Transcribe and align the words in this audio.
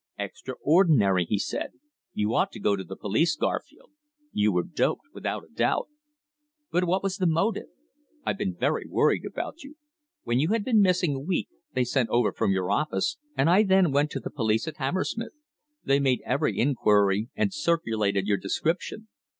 "Extraordinary!" 0.17 1.25
he 1.25 1.37
said. 1.37 1.73
"You 2.11 2.33
ought 2.33 2.51
to 2.53 2.59
go 2.59 2.75
to 2.75 2.83
the 2.83 2.95
police, 2.95 3.35
Garfield. 3.35 3.91
You 4.31 4.51
were 4.51 4.63
doped 4.63 5.03
without 5.13 5.43
a 5.43 5.53
doubt. 5.53 5.89
But 6.71 6.85
what 6.85 7.03
was 7.03 7.17
the 7.17 7.27
motive? 7.27 7.67
I've 8.25 8.39
been 8.39 8.55
very 8.55 8.87
worried 8.87 9.25
about 9.27 9.61
you. 9.63 9.75
When 10.23 10.39
you 10.39 10.53
had 10.53 10.65
been 10.65 10.81
missing 10.81 11.13
a 11.13 11.19
week 11.19 11.49
they 11.75 11.83
sent 11.83 12.09
over 12.09 12.33
from 12.33 12.51
your 12.51 12.71
office, 12.71 13.19
and 13.37 13.47
I 13.47 13.61
then 13.61 13.91
went 13.91 14.09
to 14.13 14.19
the 14.19 14.31
police 14.31 14.67
at 14.67 14.77
Hammersmith. 14.77 15.33
They 15.83 15.99
made 15.99 16.23
every 16.25 16.57
inquiry 16.57 17.29
and 17.35 17.53
circulated 17.53 18.25
your 18.25 18.37
description. 18.37 19.07